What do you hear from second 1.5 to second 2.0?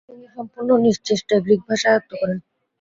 ভাষা